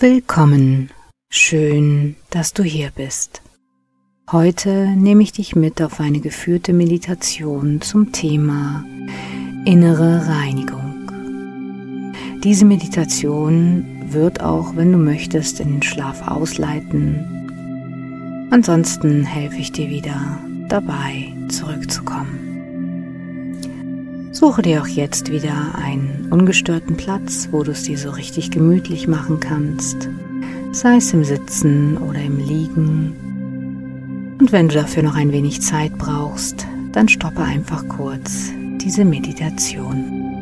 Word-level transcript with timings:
Willkommen, 0.00 0.90
schön, 1.30 2.16
dass 2.30 2.54
du 2.54 2.62
hier 2.62 2.90
bist. 2.94 3.42
Heute 4.32 4.86
nehme 4.96 5.22
ich 5.22 5.32
dich 5.32 5.54
mit 5.54 5.82
auf 5.82 6.00
eine 6.00 6.20
geführte 6.20 6.72
Meditation 6.72 7.82
zum 7.82 8.12
Thema 8.12 8.86
innere 9.66 10.26
Reinigung. 10.28 11.10
Diese 12.42 12.64
Meditation 12.64 14.06
wird 14.08 14.42
auch, 14.42 14.76
wenn 14.76 14.92
du 14.92 14.98
möchtest, 14.98 15.60
in 15.60 15.72
den 15.72 15.82
Schlaf 15.82 16.26
ausleiten. 16.26 18.48
Ansonsten 18.50 19.24
helfe 19.24 19.56
ich 19.56 19.72
dir 19.72 19.90
wieder 19.90 20.40
dabei, 20.68 21.34
zurückzukommen. 21.48 22.43
Suche 24.44 24.60
dir 24.60 24.82
auch 24.82 24.86
jetzt 24.86 25.32
wieder 25.32 25.74
einen 25.74 26.28
ungestörten 26.30 26.98
Platz, 26.98 27.48
wo 27.50 27.62
du 27.62 27.70
es 27.70 27.84
dir 27.84 27.96
so 27.96 28.10
richtig 28.10 28.50
gemütlich 28.50 29.08
machen 29.08 29.40
kannst, 29.40 30.10
sei 30.70 30.96
es 30.96 31.14
im 31.14 31.24
Sitzen 31.24 31.96
oder 31.96 32.20
im 32.20 32.36
Liegen. 32.36 34.36
Und 34.38 34.52
wenn 34.52 34.68
du 34.68 34.74
dafür 34.74 35.02
noch 35.02 35.14
ein 35.14 35.32
wenig 35.32 35.62
Zeit 35.62 35.96
brauchst, 35.96 36.66
dann 36.92 37.08
stoppe 37.08 37.40
einfach 37.40 37.88
kurz 37.88 38.50
diese 38.82 39.06
Meditation. 39.06 40.33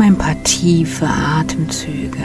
Nimm 0.00 0.12
ein 0.12 0.16
paar 0.16 0.42
tiefe 0.44 1.06
Atemzüge. 1.06 2.24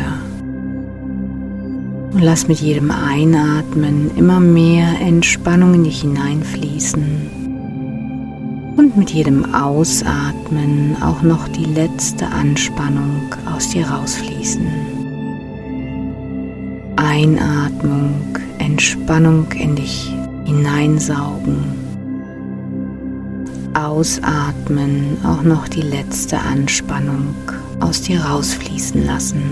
Und 2.13 2.21
lass 2.21 2.47
mit 2.47 2.59
jedem 2.61 2.89
Einatmen 2.91 4.11
immer 4.15 4.39
mehr 4.39 4.99
Entspannung 5.01 5.73
in 5.73 5.83
dich 5.83 6.01
hineinfließen. 6.01 7.29
Und 8.77 8.95
mit 8.95 9.09
jedem 9.09 9.53
Ausatmen 9.53 10.95
auch 11.01 11.21
noch 11.21 11.49
die 11.49 11.65
letzte 11.65 12.27
Anspannung 12.27 13.33
aus 13.53 13.69
dir 13.69 13.87
rausfließen. 13.89 14.67
Einatmung, 16.95 18.37
Entspannung 18.59 19.47
in 19.51 19.75
dich 19.75 20.13
hineinsaugen. 20.45 21.57
Ausatmen 23.73 25.17
auch 25.25 25.43
noch 25.43 25.67
die 25.67 25.81
letzte 25.81 26.39
Anspannung 26.39 27.35
aus 27.79 28.01
dir 28.01 28.21
rausfließen 28.21 29.05
lassen. 29.05 29.43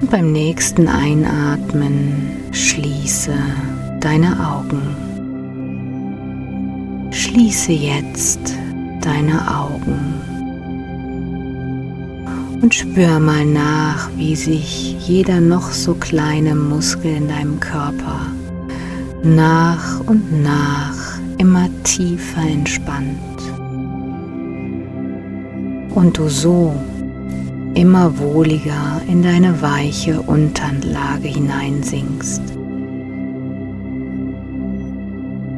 Und 0.00 0.10
beim 0.10 0.32
nächsten 0.32 0.88
Einatmen 0.88 2.30
schließe 2.52 3.34
deine 4.00 4.36
Augen. 4.48 4.82
Schließe 7.10 7.72
jetzt 7.72 8.40
deine 9.00 9.56
Augen 9.56 10.14
und 12.60 12.74
spür 12.74 13.20
mal 13.20 13.44
nach, 13.44 14.08
wie 14.16 14.34
sich 14.34 14.96
jeder 15.06 15.40
noch 15.40 15.70
so 15.70 15.94
kleine 15.94 16.54
Muskel 16.54 17.16
in 17.16 17.28
deinem 17.28 17.60
Körper 17.60 18.20
nach 19.22 20.00
und 20.06 20.42
nach 20.42 21.18
immer 21.38 21.68
tiefer 21.82 22.42
entspannt 22.42 23.33
und 25.94 26.18
du 26.18 26.28
so 26.28 26.74
immer 27.74 28.18
wohliger 28.18 29.00
in 29.08 29.22
deine 29.22 29.62
weiche 29.62 30.20
Unterlage 30.22 31.28
hineinsinkst. 31.28 32.42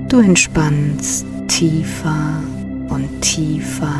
Du 0.08 0.18
entspannst 0.20 1.26
tiefer 1.48 2.42
und 2.88 3.08
tiefer 3.20 3.98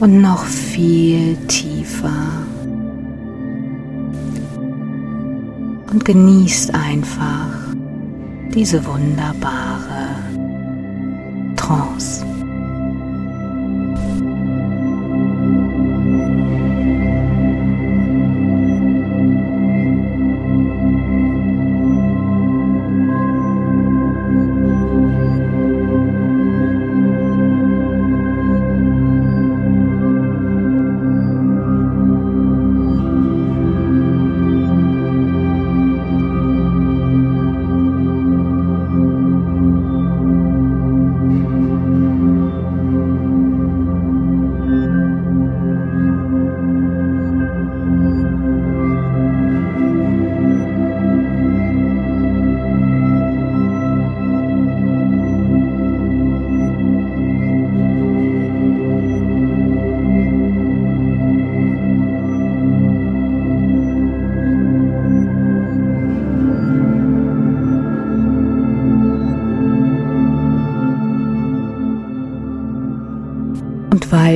und 0.00 0.20
noch 0.20 0.44
viel 0.44 1.36
tiefer 1.46 2.46
und 5.90 6.04
genießt 6.04 6.74
einfach 6.74 7.48
diese 8.54 8.84
wunderbare 8.86 10.16
Trance. 11.56 12.27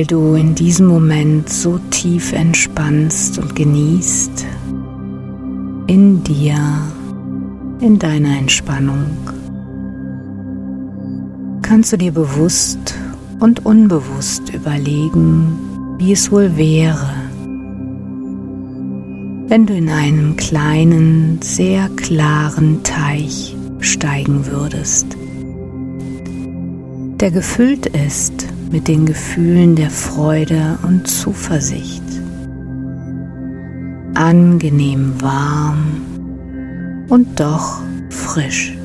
Weil 0.03 0.07
du 0.07 0.35
in 0.35 0.53
diesem 0.53 0.87
Moment 0.87 1.47
so 1.47 1.79
tief 1.89 2.33
entspannst 2.33 3.39
und 3.39 3.55
genießt. 3.55 4.45
In 5.87 6.21
dir, 6.25 6.57
in 7.79 7.99
deiner 7.99 8.37
Entspannung, 8.37 9.05
kannst 11.61 11.93
du 11.93 11.97
dir 11.97 12.11
bewusst 12.11 12.95
und 13.39 13.65
unbewusst 13.65 14.53
überlegen, 14.53 15.57
wie 15.99 16.11
es 16.11 16.29
wohl 16.33 16.57
wäre, 16.57 17.13
wenn 19.47 19.65
du 19.65 19.73
in 19.73 19.87
einem 19.87 20.35
kleinen, 20.35 21.41
sehr 21.41 21.87
klaren 21.95 22.83
Teich 22.83 23.55
steigen 23.79 24.47
würdest, 24.47 25.15
der 27.21 27.31
gefüllt 27.31 27.85
ist 27.85 28.52
mit 28.73 28.87
den 28.87 29.05
Gefühlen 29.05 29.75
der 29.75 29.91
Freude 29.91 30.79
und 30.81 31.07
Zuversicht. 31.07 32.01
Angenehm 34.15 35.13
warm 35.21 36.01
und 37.07 37.39
doch 37.39 37.83
frisch. 38.09 38.75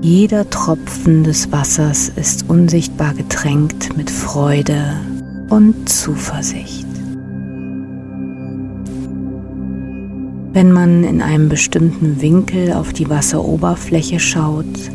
Jeder 0.00 0.50
Tropfen 0.50 1.22
des 1.22 1.52
Wassers 1.52 2.08
ist 2.16 2.50
unsichtbar 2.50 3.14
getränkt 3.14 3.96
mit 3.96 4.10
Freude 4.10 4.96
und 5.48 5.88
Zuversicht. 5.88 6.88
Wenn 10.52 10.72
man 10.72 11.04
in 11.04 11.22
einem 11.22 11.48
bestimmten 11.48 12.20
Winkel 12.20 12.72
auf 12.72 12.92
die 12.92 13.08
Wasseroberfläche 13.08 14.18
schaut, 14.18 14.90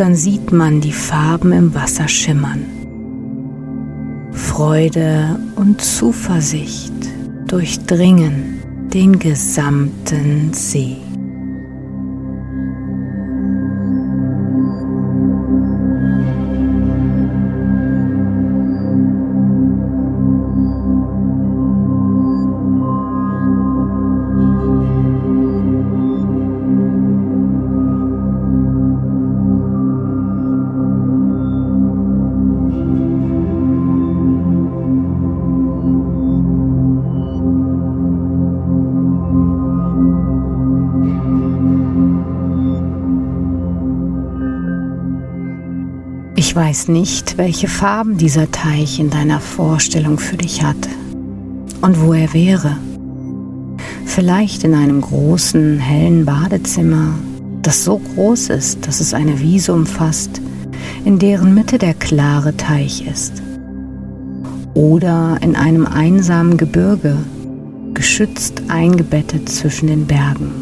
dann 0.00 0.14
sieht 0.14 0.50
man 0.50 0.80
die 0.80 0.92
Farben 0.92 1.52
im 1.52 1.74
Wasser 1.74 2.08
schimmern. 2.08 2.64
Freude 4.32 5.38
und 5.56 5.82
Zuversicht 5.82 6.94
durchdringen 7.46 8.62
den 8.94 9.18
gesamten 9.18 10.54
See. 10.54 10.96
Weiß 46.70 46.86
nicht, 46.86 47.36
welche 47.36 47.66
Farben 47.66 48.16
dieser 48.16 48.48
Teich 48.52 49.00
in 49.00 49.10
deiner 49.10 49.40
Vorstellung 49.40 50.20
für 50.20 50.36
dich 50.36 50.62
hat 50.62 50.76
und 51.80 52.00
wo 52.00 52.12
er 52.12 52.32
wäre. 52.32 52.76
Vielleicht 54.06 54.62
in 54.62 54.74
einem 54.74 55.00
großen, 55.00 55.80
hellen 55.80 56.24
Badezimmer, 56.24 57.14
das 57.62 57.82
so 57.82 57.98
groß 57.98 58.50
ist, 58.50 58.86
dass 58.86 59.00
es 59.00 59.14
eine 59.14 59.40
Wiese 59.40 59.72
umfasst, 59.72 60.40
in 61.04 61.18
deren 61.18 61.54
Mitte 61.54 61.76
der 61.76 61.92
klare 61.92 62.56
Teich 62.56 63.04
ist. 63.04 63.42
Oder 64.74 65.38
in 65.40 65.56
einem 65.56 65.86
einsamen 65.86 66.56
Gebirge, 66.56 67.16
geschützt 67.94 68.62
eingebettet 68.68 69.48
zwischen 69.48 69.88
den 69.88 70.06
Bergen, 70.06 70.52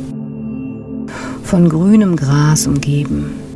von 1.43 1.69
grünem 1.69 2.17
Gras 2.17 2.67
umgeben 2.67 3.48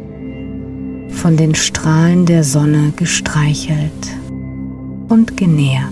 von 1.22 1.36
den 1.36 1.54
Strahlen 1.54 2.26
der 2.26 2.42
Sonne 2.42 2.92
gestreichelt 2.96 3.92
und 5.08 5.36
genährt, 5.36 5.86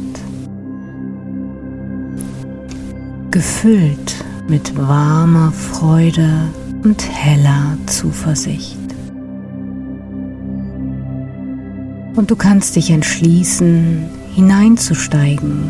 gefüllt 3.30 4.24
mit 4.48 4.76
warmer 4.76 5.52
Freude 5.52 6.48
und 6.82 7.08
heller 7.08 7.78
Zuversicht. 7.86 8.76
Und 12.16 12.28
du 12.28 12.34
kannst 12.34 12.74
dich 12.74 12.90
entschließen, 12.90 14.02
hineinzusteigen, 14.34 15.62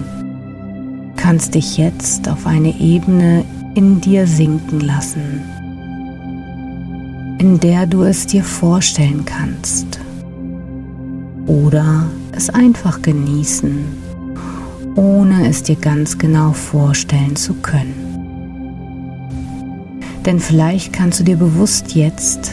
kannst 1.17 1.55
dich 1.55 1.77
jetzt 1.77 2.31
auf 2.31 2.47
eine 2.47 2.81
Ebene 2.81 3.45
in 3.75 4.01
dir 4.01 4.27
sinken 4.27 4.81
lassen 4.81 5.60
in 7.41 7.59
der 7.59 7.87
du 7.87 8.03
es 8.03 8.27
dir 8.27 8.45
vorstellen 8.45 9.25
kannst. 9.25 9.99
Oder 11.47 12.05
es 12.33 12.51
einfach 12.51 13.01
genießen, 13.01 13.83
ohne 14.95 15.49
es 15.49 15.63
dir 15.63 15.77
ganz 15.77 16.19
genau 16.19 16.53
vorstellen 16.53 17.35
zu 17.37 17.55
können. 17.55 17.95
Denn 20.27 20.39
vielleicht 20.39 20.93
kannst 20.93 21.21
du 21.21 21.25
dir 21.25 21.39
bewusst 21.39 21.95
jetzt 21.95 22.53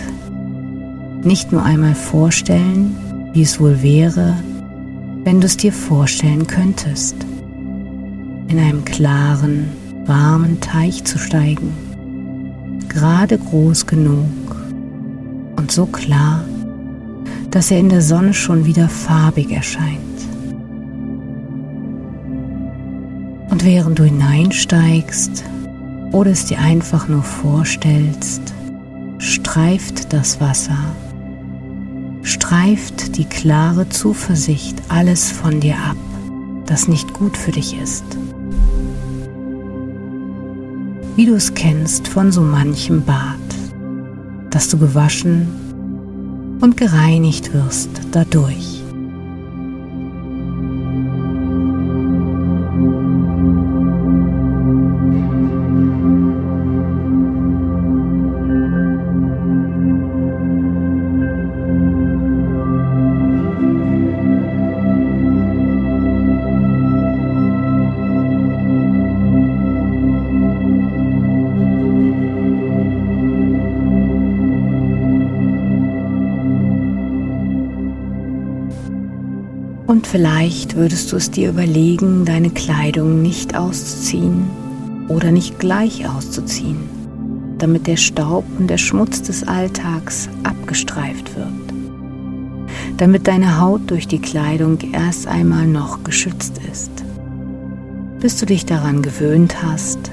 nicht 1.22 1.52
nur 1.52 1.64
einmal 1.64 1.94
vorstellen, 1.94 2.96
wie 3.34 3.42
es 3.42 3.60
wohl 3.60 3.84
wäre, 3.84 4.36
wenn 5.26 5.42
du 5.42 5.48
es 5.48 5.58
dir 5.58 5.74
vorstellen 5.74 6.48
könntest, 6.48 7.18
in 8.48 8.58
einem 8.58 8.86
klaren, 8.86 9.66
warmen 10.06 10.62
Teich 10.62 11.04
zu 11.04 11.18
steigen, 11.20 11.74
gerade 12.88 13.38
groß 13.38 13.86
genug, 13.86 14.47
und 15.58 15.72
so 15.72 15.86
klar, 15.86 16.46
dass 17.52 17.72
er 17.72 17.80
in 17.80 17.90
der 17.90 18.02
Sonne 18.02 18.34
schon 18.34 18.66
wieder 18.66 18.88
farbig 18.88 19.52
erscheint. 19.52 19.98
Und 23.50 23.66
während 23.66 24.00
du 24.00 24.04
hineinsteigst 24.04 25.44
oder 26.12 26.32
es 26.32 26.46
dir 26.46 26.60
einfach 26.60 27.08
nur 27.08 27.24
vorstellst, 27.24 28.42
streift 29.18 30.14
das 30.14 30.40
Wasser, 30.40 30.78
streift 32.22 33.18
die 33.18 33.26
klare 33.26 33.90
Zuversicht 33.90 34.82
alles 34.90 35.32
von 35.32 35.60
dir 35.60 35.76
ab, 35.76 35.98
das 36.66 36.88
nicht 36.88 37.14
gut 37.14 37.36
für 37.36 37.52
dich 37.52 37.80
ist. 37.82 38.06
Wie 41.16 41.26
du 41.26 41.34
es 41.34 41.56
kennst 41.56 42.08
von 42.08 42.32
so 42.32 42.42
manchem 42.42 43.04
Bad 43.04 43.47
dass 44.58 44.70
du 44.70 44.80
gewaschen 44.80 45.48
und 46.62 46.78
gereinigt 46.78 47.54
wirst 47.54 47.92
dadurch. 48.12 48.77
Und 79.98 80.06
vielleicht 80.06 80.76
würdest 80.76 81.12
du 81.12 81.16
es 81.16 81.32
dir 81.32 81.50
überlegen, 81.50 82.24
deine 82.24 82.52
Kleidung 82.52 83.24
nicht 83.24 83.58
auszuziehen 83.58 84.46
oder 85.08 85.32
nicht 85.32 85.58
gleich 85.58 86.08
auszuziehen, 86.08 86.78
damit 87.58 87.88
der 87.88 87.98
Staub 87.98 88.46
und 88.60 88.68
der 88.68 88.78
Schmutz 88.78 89.24
des 89.24 89.48
Alltags 89.48 90.30
abgestreift 90.44 91.36
wird, 91.36 91.74
damit 92.98 93.28
deine 93.28 93.60
Haut 93.60 93.90
durch 93.90 94.08
die 94.08 94.22
Kleidung 94.22 94.78
erst 94.94 95.26
einmal 95.26 95.66
noch 95.66 96.04
geschützt 96.04 96.62
ist, 96.72 96.92
bis 98.20 98.38
du 98.38 98.46
dich 98.46 98.68
daran 98.68 99.02
gewöhnt 99.02 99.64
hast, 99.64 100.12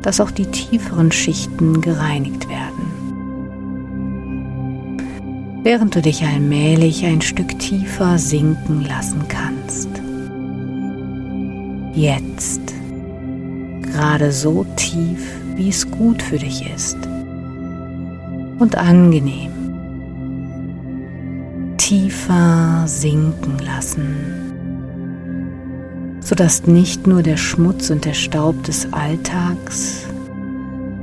dass 0.00 0.22
auch 0.22 0.30
die 0.30 0.46
tieferen 0.46 1.12
Schichten 1.12 1.82
gereinigt 1.82 2.48
werden 2.48 2.87
während 5.68 5.94
du 5.94 6.00
dich 6.00 6.24
allmählich 6.24 7.04
ein 7.04 7.20
Stück 7.20 7.58
tiefer 7.58 8.16
sinken 8.16 8.86
lassen 8.86 9.28
kannst. 9.28 9.90
Jetzt, 11.92 12.62
gerade 13.82 14.32
so 14.32 14.64
tief, 14.76 15.20
wie 15.56 15.68
es 15.68 15.90
gut 15.90 16.22
für 16.22 16.38
dich 16.38 16.64
ist 16.74 16.96
und 18.58 18.76
angenehm. 18.76 19.52
Tiefer 21.76 22.84
sinken 22.86 23.58
lassen, 23.58 24.16
sodass 26.20 26.66
nicht 26.66 27.06
nur 27.06 27.22
der 27.22 27.36
Schmutz 27.36 27.90
und 27.90 28.06
der 28.06 28.14
Staub 28.14 28.62
des 28.62 28.90
Alltags 28.94 30.06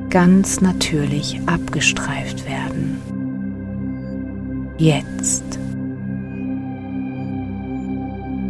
ganz 0.09 0.59
natürlich 0.59 1.39
abgestreift 1.45 2.49
werden 2.49 2.74
jetzt. 4.77 5.43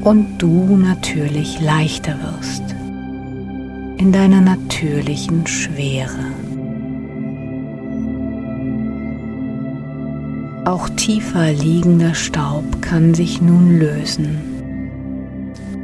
Und 0.04 0.38
du 0.38 0.78
natürlich 0.78 1.60
leichter 1.62 2.16
wirst 2.22 2.76
in 3.98 4.12
deiner 4.12 4.42
natürlichen 4.42 5.48
Schwere. 5.48 6.36
Auch 10.66 10.90
tiefer 10.90 11.54
liegender 11.54 12.14
Staub 12.14 12.82
kann 12.82 13.14
sich 13.14 13.42
nun 13.42 13.80
lösen 13.80 14.38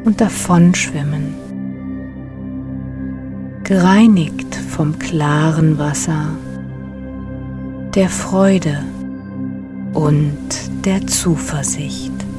und 0.04 0.20
davonschwimmen, 0.20 1.36
gereinigt 3.64 4.56
vom 4.56 4.98
klaren 5.00 5.78
Wasser, 5.78 6.30
der 7.96 8.10
Freude 8.10 8.84
und 9.94 10.86
der 10.86 11.06
Zuversicht. 11.08 12.31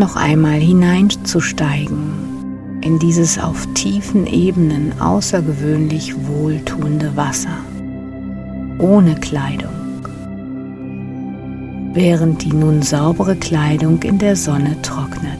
Noch 0.00 0.16
einmal 0.16 0.58
hineinzusteigen 0.58 2.80
in 2.80 2.98
dieses 2.98 3.38
auf 3.38 3.68
tiefen 3.74 4.26
Ebenen 4.26 4.98
außergewöhnlich 4.98 6.14
wohltuende 6.26 7.14
Wasser, 7.16 7.58
ohne 8.78 9.14
Kleidung, 9.16 9.68
während 11.92 12.42
die 12.42 12.54
nun 12.54 12.80
saubere 12.80 13.36
Kleidung 13.36 14.02
in 14.02 14.18
der 14.18 14.36
Sonne 14.36 14.80
trocknet. 14.80 15.38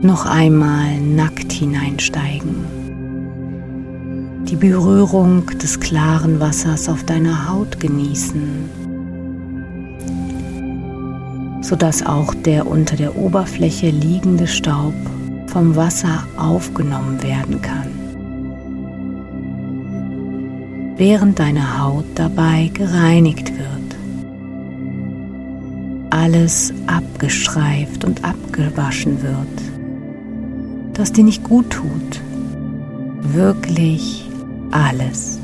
Noch 0.00 0.24
einmal 0.24 0.98
nackt 0.98 1.52
hineinsteigen, 1.52 2.64
die 4.48 4.56
Berührung 4.56 5.44
des 5.62 5.78
klaren 5.78 6.40
Wassers 6.40 6.88
auf 6.88 7.04
deiner 7.04 7.50
Haut 7.50 7.78
genießen 7.78 8.79
sodass 11.70 12.04
auch 12.04 12.34
der 12.34 12.66
unter 12.66 12.96
der 12.96 13.16
Oberfläche 13.16 13.90
liegende 13.90 14.48
Staub 14.48 14.92
vom 15.46 15.76
Wasser 15.76 16.26
aufgenommen 16.36 17.22
werden 17.22 17.62
kann, 17.62 17.86
während 20.96 21.38
deine 21.38 21.80
Haut 21.80 22.06
dabei 22.16 22.72
gereinigt 22.74 23.52
wird. 23.56 23.68
Alles 26.10 26.74
abgestreift 26.88 28.04
und 28.04 28.24
abgewaschen 28.24 29.22
wird, 29.22 29.62
das 30.94 31.12
dir 31.12 31.22
nicht 31.22 31.44
gut 31.44 31.70
tut. 31.70 32.20
Wirklich 33.22 34.28
alles. 34.72 35.39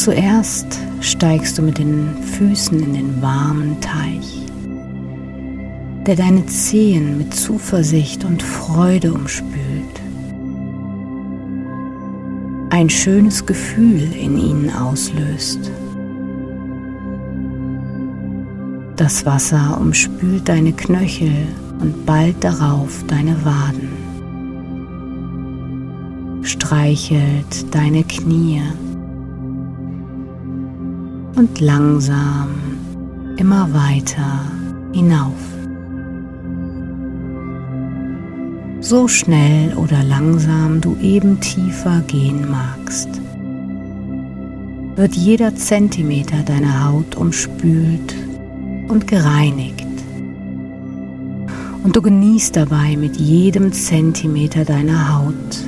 Zuerst 0.00 0.66
steigst 1.02 1.58
du 1.58 1.62
mit 1.62 1.76
den 1.76 2.22
Füßen 2.22 2.82
in 2.82 2.94
den 2.94 3.20
warmen 3.20 3.78
Teich, 3.82 4.46
der 6.06 6.16
deine 6.16 6.46
Zehen 6.46 7.18
mit 7.18 7.34
Zuversicht 7.34 8.24
und 8.24 8.42
Freude 8.42 9.12
umspült. 9.12 10.00
Ein 12.70 12.88
schönes 12.88 13.44
Gefühl 13.44 14.10
in 14.14 14.38
ihnen 14.38 14.70
auslöst. 14.70 15.70
Das 18.96 19.26
Wasser 19.26 19.78
umspült 19.78 20.48
deine 20.48 20.72
Knöchel 20.72 21.46
und 21.78 22.06
bald 22.06 22.42
darauf 22.42 23.04
deine 23.06 23.36
Waden, 23.44 23.90
streichelt 26.42 27.74
deine 27.74 28.02
Knie 28.04 28.62
und 31.40 31.58
langsam 31.58 32.50
immer 33.38 33.72
weiter 33.72 34.44
hinauf. 34.92 35.40
So 38.82 39.08
schnell 39.08 39.72
oder 39.74 40.04
langsam 40.04 40.82
du 40.82 40.98
eben 41.00 41.40
tiefer 41.40 42.02
gehen 42.06 42.50
magst, 42.50 43.08
wird 44.96 45.14
jeder 45.14 45.54
Zentimeter 45.56 46.42
deiner 46.42 46.84
Haut 46.86 47.16
umspült 47.16 48.14
und 48.88 49.06
gereinigt. 49.06 49.86
Und 51.82 51.96
du 51.96 52.02
genießt 52.02 52.54
dabei 52.54 52.98
mit 52.98 53.16
jedem 53.16 53.72
Zentimeter 53.72 54.66
deiner 54.66 55.16
Haut 55.16 55.64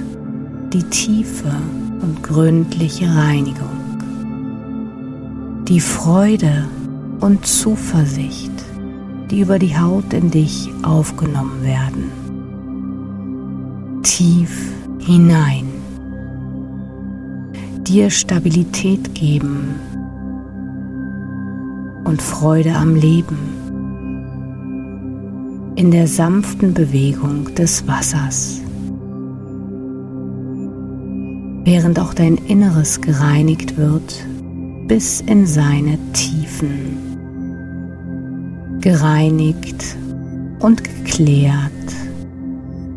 die 0.75 0.83
tiefe 0.83 1.55
und 2.03 2.23
gründliche 2.23 3.07
Reinigung 3.07 3.72
die 5.69 5.81
Freude 5.81 6.69
und 7.21 7.47
Zuversicht, 7.47 8.51
die 9.31 9.41
über 9.41 9.59
die 9.61 9.79
Haut 9.79 10.13
in 10.13 10.31
dich 10.31 10.69
aufgenommen 10.83 11.63
werden. 11.63 12.11
Tief 14.03 14.73
hinein. 14.99 15.69
Dir 17.83 18.11
Stabilität 18.11 19.15
geben 19.15 19.77
und 22.05 22.21
Freude 22.21 22.75
am 22.75 22.97
Leben. 22.97 23.39
In 25.77 25.93
der 25.93 26.09
sanften 26.09 26.75
Bewegung 26.75 27.55
des 27.55 27.87
Wassers. 27.87 28.61
Während 31.65 32.01
auch 32.01 32.13
dein 32.15 32.37
Inneres 32.37 33.01
gereinigt 33.01 33.77
wird 33.77 34.27
bis 34.93 35.23
in 35.23 35.47
seine 35.47 35.97
Tiefen. 36.13 36.99
Gereinigt 38.83 39.97
und 40.59 40.85
geklärt 40.85 41.73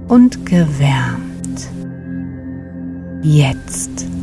und 0.10 0.46
gewärmt. 0.46 1.70
Jetzt. 3.24 4.14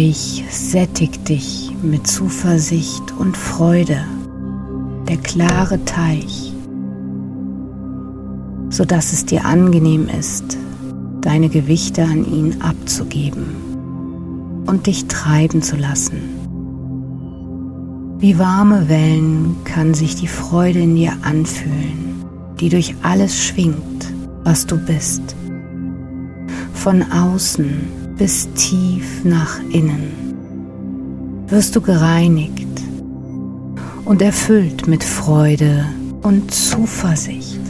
Der 0.00 0.06
Teich 0.06 0.44
sättigt 0.48 1.28
dich 1.28 1.72
mit 1.82 2.06
Zuversicht 2.06 3.12
und 3.18 3.36
Freude, 3.36 4.02
der 5.06 5.18
klare 5.18 5.84
Teich, 5.84 6.54
sodass 8.70 9.12
es 9.12 9.26
dir 9.26 9.44
angenehm 9.44 10.08
ist, 10.08 10.56
deine 11.20 11.50
Gewichte 11.50 12.02
an 12.02 12.24
ihn 12.24 12.62
abzugeben 12.62 14.64
und 14.64 14.86
dich 14.86 15.04
treiben 15.04 15.60
zu 15.60 15.76
lassen. 15.76 16.16
Wie 18.20 18.38
warme 18.38 18.88
Wellen 18.88 19.56
kann 19.64 19.92
sich 19.92 20.16
die 20.16 20.28
Freude 20.28 20.78
in 20.78 20.94
dir 20.94 21.12
anfühlen, 21.20 22.24
die 22.58 22.70
durch 22.70 22.94
alles 23.02 23.38
schwingt, 23.38 24.10
was 24.44 24.64
du 24.64 24.78
bist. 24.78 25.36
Von 26.72 27.02
außen 27.12 27.99
bis 28.20 28.52
tief 28.52 29.24
nach 29.24 29.58
innen 29.72 30.12
wirst 31.48 31.74
du 31.74 31.80
gereinigt 31.80 32.68
und 34.04 34.20
erfüllt 34.20 34.86
mit 34.86 35.02
Freude 35.02 35.86
und 36.20 36.52
Zuversicht, 36.52 37.62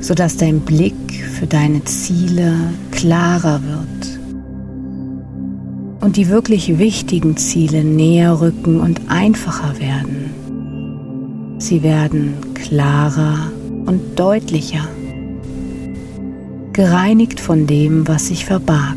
sodass 0.00 0.38
dein 0.38 0.60
Blick 0.60 1.12
für 1.38 1.46
deine 1.46 1.84
Ziele 1.84 2.54
klarer 2.92 3.60
wird 3.62 4.18
und 6.00 6.16
die 6.16 6.30
wirklich 6.30 6.78
wichtigen 6.78 7.36
Ziele 7.36 7.84
näher 7.84 8.40
rücken 8.40 8.80
und 8.80 9.02
einfacher 9.08 9.78
werden. 9.80 11.58
Sie 11.58 11.82
werden 11.82 12.36
klarer 12.54 13.52
und 13.84 14.18
deutlicher, 14.18 14.88
gereinigt 16.72 17.40
von 17.40 17.66
dem, 17.66 18.08
was 18.08 18.28
sich 18.28 18.44
verbarg. 18.44 18.96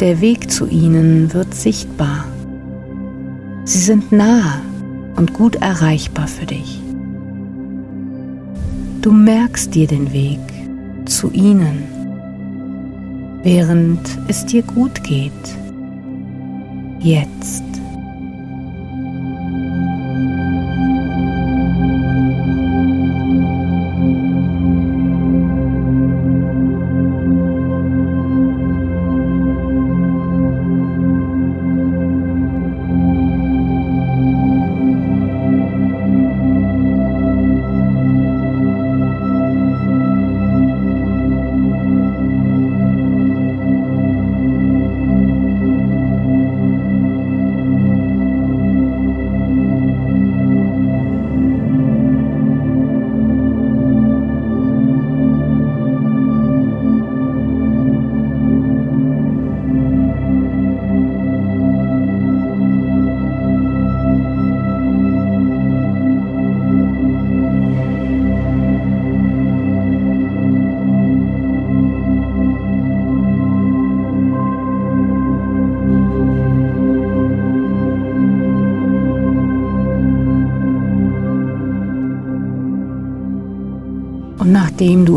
Der 0.00 0.20
Weg 0.20 0.50
zu 0.50 0.66
ihnen 0.66 1.32
wird 1.32 1.54
sichtbar. 1.54 2.24
Sie 3.64 3.78
sind 3.78 4.12
nahe 4.12 4.60
und 5.16 5.32
gut 5.32 5.56
erreichbar 5.56 6.28
für 6.28 6.46
dich. 6.46 6.80
Du 9.00 9.12
merkst 9.12 9.74
dir 9.74 9.86
den 9.86 10.12
Weg 10.12 10.40
zu 11.06 11.30
ihnen, 11.30 11.84
während 13.42 14.00
es 14.28 14.46
dir 14.46 14.62
gut 14.62 15.04
geht. 15.04 15.32
Jetzt. 17.00 17.73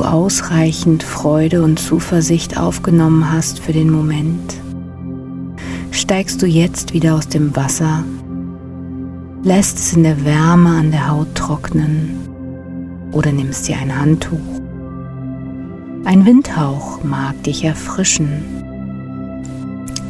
Ausreichend 0.03 1.03
Freude 1.03 1.63
und 1.63 1.79
Zuversicht 1.79 2.57
aufgenommen 2.57 3.31
hast 3.31 3.59
für 3.59 3.73
den 3.73 3.89
Moment, 3.89 4.55
steigst 5.91 6.41
du 6.41 6.45
jetzt 6.45 6.93
wieder 6.93 7.15
aus 7.15 7.27
dem 7.27 7.55
Wasser, 7.55 8.03
lässt 9.43 9.77
es 9.77 9.93
in 9.93 10.03
der 10.03 10.25
Wärme 10.25 10.69
an 10.69 10.91
der 10.91 11.09
Haut 11.09 11.33
trocknen 11.35 12.27
oder 13.11 13.31
nimmst 13.31 13.67
dir 13.67 13.77
ein 13.77 13.97
Handtuch. 13.97 14.37
Ein 16.05 16.25
Windhauch 16.25 17.03
mag 17.03 17.43
dich 17.43 17.63
erfrischen. 17.63 18.43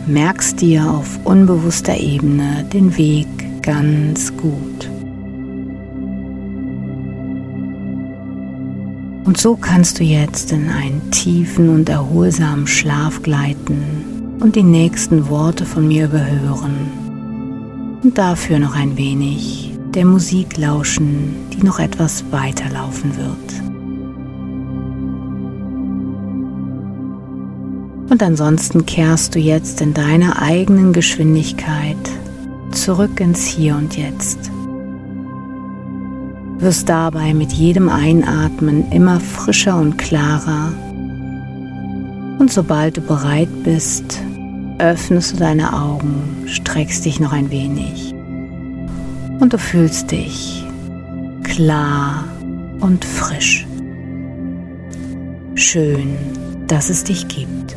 Merkst 0.06 0.62
dir 0.62 0.90
auf 0.90 1.20
unbewusster 1.24 1.98
Ebene 1.98 2.66
den 2.72 2.98
Weg 2.98 3.28
ganz 3.62 4.36
gut. 4.38 4.90
Und 9.28 9.38
so 9.38 9.58
kannst 9.58 10.00
du 10.00 10.06
jetzt 10.06 10.54
in 10.54 10.70
einen 10.70 11.12
tiefen 11.12 11.68
und 11.68 11.90
erholsamen 11.90 12.66
Schlaf 12.66 13.22
gleiten 13.22 14.38
und 14.40 14.56
die 14.56 14.64
nächsten 14.64 15.28
Worte 15.28 15.66
von 15.66 15.86
mir 15.86 16.06
überhören. 16.06 18.00
Und 18.04 18.18
dafür 18.18 18.58
noch 18.58 18.74
ein 18.74 18.96
wenig 18.96 19.74
der 19.94 20.06
Musik 20.06 20.56
lauschen, 20.56 21.36
die 21.52 21.62
noch 21.62 21.78
etwas 21.78 22.24
weiterlaufen 22.32 23.18
wird. 23.18 23.62
Und 28.10 28.24
ansonsten 28.24 28.86
kehrst 28.86 29.36
du 29.36 29.40
jetzt 29.40 29.82
in 29.82 29.94
deiner 29.94 30.42
eigenen 30.42 30.94
Geschwindigkeit 30.94 31.98
zurück 32.72 33.20
ins 33.20 33.46
Hier 33.46 33.76
und 33.76 33.98
Jetzt 33.98 34.52
wirst 36.60 36.90
dabei 36.90 37.34
mit 37.34 37.52
jedem 37.54 37.90
Einatmen 37.90 38.92
immer 38.92 39.20
frischer 39.20 39.78
und 39.78 39.98
klarer. 39.98 40.74
Und 42.40 42.52
sobald 42.52 42.98
du 42.98 43.02
bereit 43.02 43.50
bist, 43.64 44.22
öffnest 44.80 45.34
du 45.34 45.38
deine 45.38 45.74
Augen, 45.74 46.46
streckst 46.46 47.06
dich 47.06 47.20
noch 47.20 47.34
ein 47.34 47.50
wenig 47.50 48.14
und 49.40 49.54
du 49.54 49.58
fühlst 49.58 50.12
dich 50.12 50.64
klar 51.44 52.26
und 52.80 53.04
frisch. 53.04 53.66
Schön, 55.56 56.16
dass 56.68 56.90
es 56.90 57.04
dich 57.04 57.28
gibt. 57.28 57.76